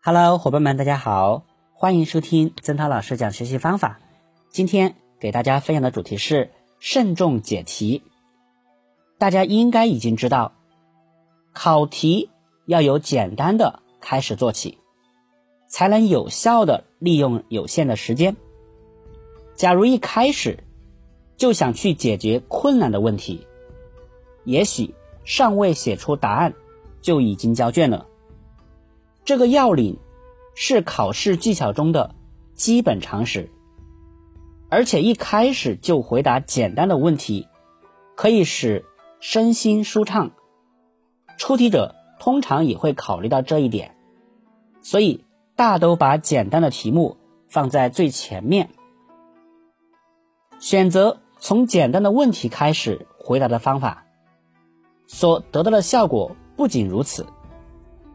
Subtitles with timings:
[0.00, 1.42] Hello，伙伴们，大家好，
[1.74, 3.98] 欢迎收听曾涛老师讲学习方法。
[4.48, 8.04] 今天给大家分享的主题是慎重解题。
[9.18, 10.52] 大家应该已经知道，
[11.52, 12.30] 考题
[12.64, 14.78] 要由简单的开始做起，
[15.66, 18.36] 才能有效的利用有限的时间。
[19.56, 20.62] 假如一开始
[21.36, 23.44] 就想去解决困难的问题，
[24.44, 24.94] 也许
[25.24, 26.54] 尚未写出答案
[27.02, 28.06] 就已经交卷了。
[29.28, 29.98] 这个要领
[30.54, 32.14] 是考试技巧中的
[32.54, 33.50] 基本常识，
[34.70, 37.46] 而且一开始就回答简单的问题，
[38.16, 38.86] 可以使
[39.20, 40.30] 身心舒畅。
[41.36, 43.96] 出题者通常也会考虑到这一点，
[44.80, 48.70] 所以大都把简单的题目放在最前面。
[50.58, 54.06] 选择从简单的问题开始回答的方法，
[55.06, 57.26] 所得到的效果不仅如此。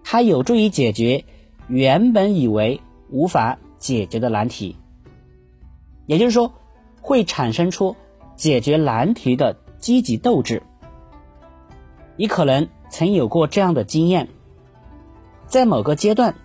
[0.04, 1.26] 它有助于解决
[1.68, 4.78] 原本以为无法解决的难题，
[6.06, 6.54] 也就是说，
[7.02, 7.96] 会产生出
[8.36, 10.62] 解决难题的积极斗志。
[12.16, 14.30] 你可能曾有过这样的经验，
[15.48, 16.36] 在某个阶段，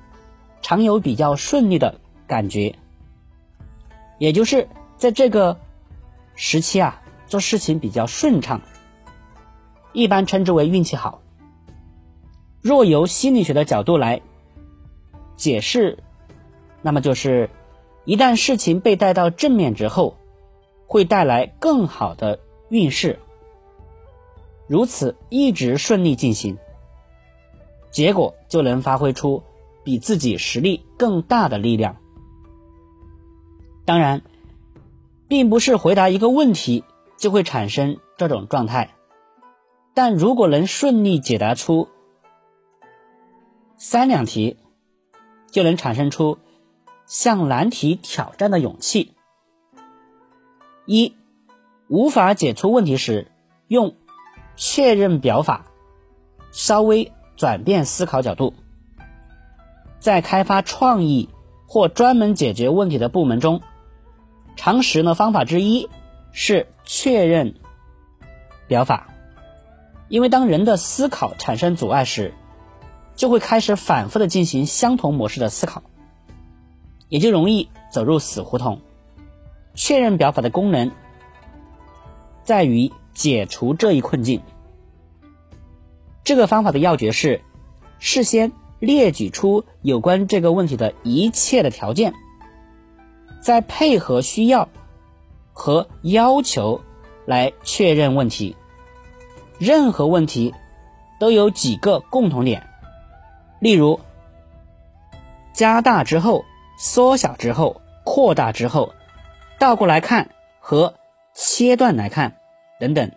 [0.62, 2.74] 常有比较顺利的感觉，
[4.18, 5.58] 也就是在这个
[6.34, 8.60] 时期啊，做事情比较顺畅，
[9.92, 11.20] 一般称之为运气好。
[12.60, 14.20] 若由心理学的角度来
[15.36, 15.98] 解释，
[16.82, 17.50] 那么就是
[18.04, 20.16] 一旦事情被带到正面之后，
[20.86, 23.20] 会带来更好的运势。
[24.66, 26.58] 如此一直顺利进行，
[27.90, 29.42] 结果就能发挥出
[29.84, 31.96] 比自己实力更大的力量。
[33.84, 34.22] 当然，
[35.28, 36.82] 并不是回答一个问题
[37.16, 38.94] 就会产生这种状态，
[39.94, 41.88] 但如果能顺利解答出。
[43.80, 44.56] 三两题
[45.52, 46.38] 就能产生出
[47.06, 49.14] 向难题挑战的勇气。
[50.84, 51.14] 一
[51.86, 53.30] 无法解出问题时，
[53.68, 53.94] 用
[54.56, 55.66] 确认表法
[56.50, 58.52] 稍微转变思考角度。
[60.00, 61.28] 在开发创意
[61.68, 63.62] 或专门解决问题的部门中，
[64.56, 65.88] 常使用的方法之一
[66.32, 67.54] 是确认
[68.66, 69.08] 表法，
[70.08, 72.34] 因为当人的思考产生阻碍时。
[73.18, 75.82] 就会开始反复的进行相同模式的思考，
[77.08, 78.80] 也就容易走入死胡同。
[79.74, 80.92] 确认表法的功能
[82.44, 84.40] 在于解除这一困境。
[86.22, 87.42] 这个方法的要诀是
[87.98, 92.14] 事先列举出有关这个问题的一切的条件，
[93.40, 94.68] 再配合需要
[95.52, 96.80] 和要求
[97.26, 98.56] 来确认问题。
[99.58, 100.54] 任何问题
[101.18, 102.67] 都有几个共同点。
[103.60, 103.98] 例如，
[105.52, 106.44] 加大之后、
[106.78, 108.94] 缩小之后、扩大之后、
[109.58, 110.30] 倒过来看
[110.60, 110.94] 和
[111.34, 112.36] 切断来看
[112.78, 113.10] 等等，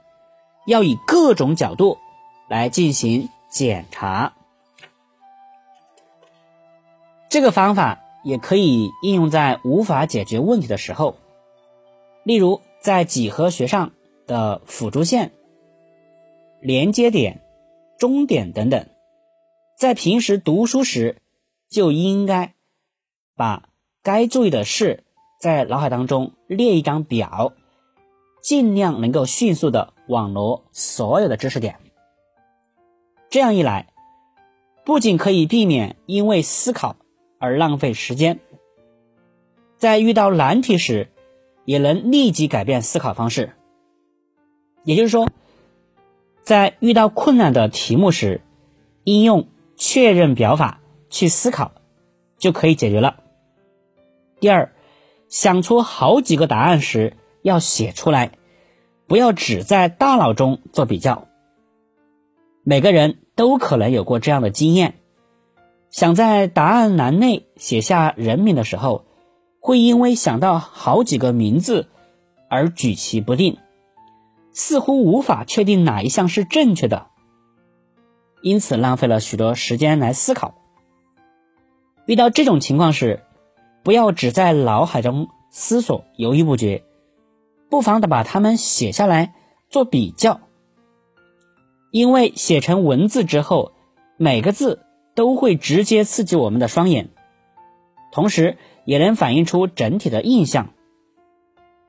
[0.65, 1.97] 要以各种角度
[2.49, 4.33] 来进行检查。
[7.29, 11.15] 这个方法也可以应用在无法解决问题的时候，
[12.23, 13.91] 例如在几何学上
[14.25, 15.31] 的辅助线、
[16.59, 17.41] 连接点、
[17.99, 18.87] 终点等等。
[19.81, 21.17] 在平时读书时，
[21.67, 22.53] 就应该
[23.35, 23.67] 把
[24.03, 25.03] 该注意的事
[25.39, 27.53] 在脑海当中列一张表，
[28.43, 31.79] 尽量能够迅速的网罗所有的知识点。
[33.31, 33.87] 这样一来，
[34.85, 36.95] 不仅可以避免因为思考
[37.39, 38.39] 而浪费时间，
[39.77, 41.09] 在遇到难题时，
[41.65, 43.53] 也能立即改变思考方式。
[44.83, 45.27] 也就是说，
[46.43, 48.41] 在遇到困难的题目时，
[49.05, 49.47] 应用。
[49.83, 51.71] 确认表法去思考，
[52.37, 53.15] 就可以解决了。
[54.39, 54.73] 第二，
[55.27, 58.33] 想出好几个答案时要写出来，
[59.07, 61.27] 不要只在大脑中做比较。
[62.63, 64.99] 每个人都可能有过这样的经验：
[65.89, 69.05] 想在答案栏内写下人名的时候，
[69.59, 71.89] 会因为想到好几个名字
[72.51, 73.57] 而举棋不定，
[74.53, 77.07] 似乎无法确定哪一项是正确的。
[78.41, 80.55] 因此浪费了许多时间来思考。
[82.05, 83.23] 遇到这种情况时，
[83.83, 86.83] 不要只在脑海中思索、犹豫不决，
[87.69, 89.33] 不妨的把它们写下来
[89.69, 90.41] 做比较。
[91.91, 93.73] 因为写成文字之后，
[94.17, 97.09] 每个字都会直接刺激我们的双眼，
[98.11, 100.69] 同时也能反映出整体的印象。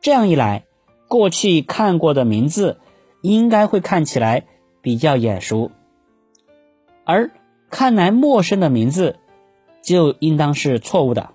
[0.01, 0.65] 这样一来，
[1.09, 2.81] 过去看过的名字
[3.23, 4.45] 应该会看起来
[4.81, 5.71] 比较眼熟。
[7.05, 7.31] 而
[7.71, 9.19] 看来陌生的名字，
[9.83, 11.31] 就应当是错误的。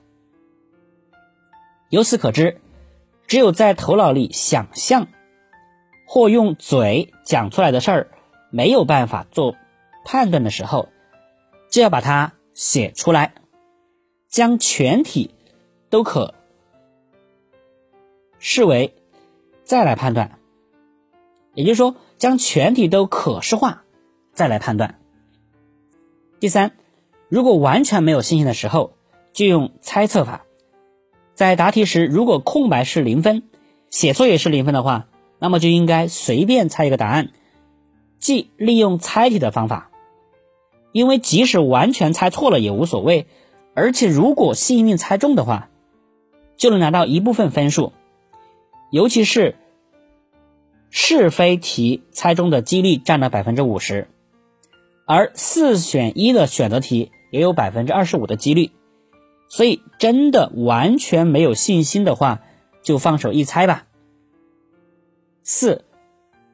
[1.89, 2.59] 由此可知，
[3.27, 5.07] 只有在头脑里想象
[6.05, 8.11] 或用嘴讲出来的事儿
[8.49, 9.55] 没有办法做
[10.05, 10.89] 判断的时候，
[11.69, 13.33] 就要把它写出来，
[14.27, 15.31] 将全体
[15.89, 16.33] 都可
[18.39, 18.93] 视为
[19.63, 20.39] 再来判断。
[21.53, 23.83] 也就是说，将全体都可视化，
[24.31, 24.99] 再来判断。
[26.39, 26.71] 第三，
[27.29, 28.93] 如果完全没有信心的时候，
[29.33, 30.45] 就用猜测法。
[31.33, 33.43] 在答题时，如果空白是零分，
[33.89, 35.07] 写错也是零分的话，
[35.39, 37.31] 那么就应该随便猜一个答案，
[38.19, 39.89] 即利用猜题的方法。
[40.91, 43.27] 因为即使完全猜错了也无所谓，
[43.73, 45.69] 而且如果幸运猜中的话，
[46.55, 47.93] 就能拿到一部分分数，
[48.91, 49.55] 尤其是。
[50.89, 54.07] 是非题猜中的几率占了百分之五十，
[55.07, 58.71] 而四选一的选择题也有百分之二十五的几率，
[59.49, 62.41] 所以真的完全没有信心的话，
[62.83, 63.85] 就放手一猜吧。
[65.43, 65.85] 四，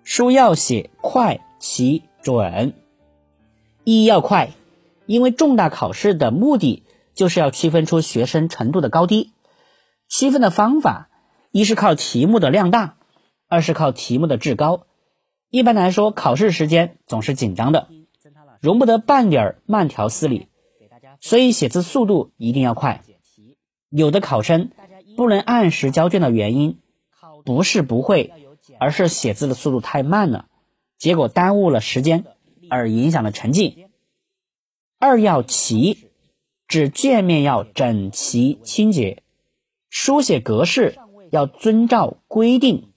[0.04, 2.74] 书要写快、齐、准。
[3.84, 4.52] 一要快，
[5.08, 6.84] 因为重大考试的目的
[7.16, 9.32] 就是要区分出学生程度的高低，
[10.08, 11.10] 区分的方法
[11.52, 12.98] 一是靠题目的量大。
[13.50, 14.88] 二是靠题目的质高，
[15.52, 17.88] 一般来说，考试时间总是紧张的，
[18.64, 20.48] 容不得半点慢条斯理，
[21.20, 23.04] 所以写字速度一定要快。
[23.90, 24.72] 有的考生
[25.18, 26.80] 不能按时交卷的原因，
[27.44, 28.32] 不是不会，
[28.80, 30.46] 而是写字的速度太慢了，
[30.98, 32.24] 结果耽误了时间，
[32.70, 33.88] 而影响了成绩。
[34.98, 36.08] 二要齐，
[36.66, 39.24] 指卷面要整齐清洁，
[39.90, 40.98] 书写格式
[41.32, 42.94] 要遵照规定。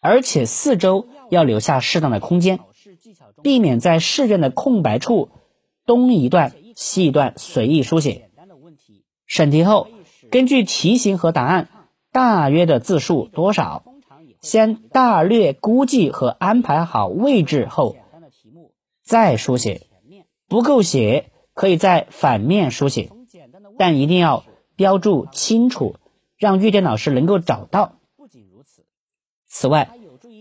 [0.00, 2.58] 而且四周要留下适当的空间，
[3.42, 5.30] 避免在试卷的空白处
[5.84, 8.30] 东一段西一段随意书写。
[9.26, 9.88] 审题后，
[10.30, 11.68] 根据题型和答案
[12.12, 13.84] 大约的字数多少，
[14.40, 17.96] 先大略估计和安排好位置后，
[19.02, 19.86] 再书写。
[20.48, 23.10] 不够写，可以在反面书写，
[23.76, 24.44] 但一定要
[24.76, 25.96] 标注清楚，
[26.36, 27.98] 让阅卷老师能够找到。
[29.48, 29.90] 此外，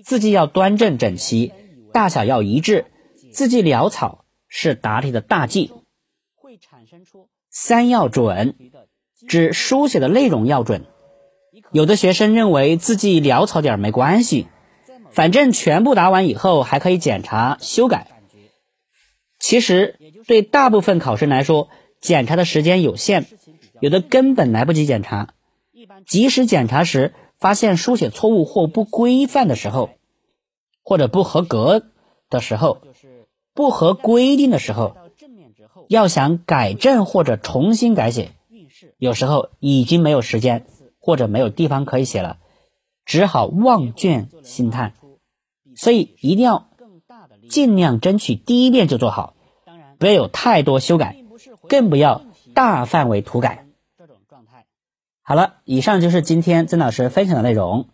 [0.04, 1.52] 字迹要端正整齐，
[1.96, 2.88] 大小要一致，
[3.32, 5.72] 字迹潦草是答题的大忌。
[7.50, 8.56] 三要准，
[9.30, 10.84] 指书写的内容要准。
[11.72, 14.48] 有的学生认为字迹潦草点没关系，
[15.10, 18.08] 反正全部答完以后还可以检查修改。
[19.40, 21.70] 其实对大部分考生来说，
[22.02, 23.26] 检查的时间有限，
[23.80, 25.30] 有的根本来不及检查。
[26.06, 29.92] 即使检查时，发现书写错误或不规范的时候，
[30.86, 31.84] 或者不合格
[32.30, 32.78] 的时候，
[33.56, 34.96] 不合规定的时候，
[35.90, 38.34] 要想改正或者重新改写，
[39.00, 40.68] 有时候已经没有时间
[41.00, 42.38] 或者没有地方可以写了，
[43.04, 44.94] 只好望卷心叹。
[45.76, 46.70] 所以一定要
[47.50, 49.34] 尽量争取第一遍就做好，
[49.98, 51.18] 不要有太多修改，
[51.68, 52.22] 更不要
[52.54, 53.66] 大范围涂改。
[54.30, 54.68] 状态
[55.24, 57.88] 好了，以上就是今天曾老师分享的内容。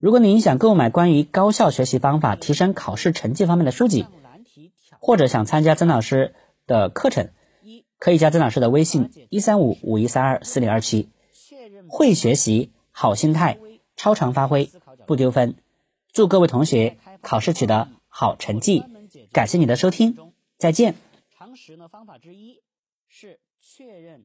[0.00, 4.06] 如果您想购买关于高效学习方法、提升考试成绩方面的书籍，
[4.98, 6.34] 或者想参加曾老师
[6.66, 7.28] 的课程，
[7.98, 11.10] 可以加曾老师的微信：一三五五一三二四零二七。
[11.86, 13.58] 会学习，好心态，
[13.94, 14.70] 超常发挥，
[15.06, 15.56] 不丢分。
[16.14, 18.82] 祝各位同学考试取得好成绩！
[19.32, 20.16] 感谢你的收听，
[20.56, 20.94] 再见。
[21.36, 22.62] 常识呢方法之一
[23.06, 24.24] 是确认。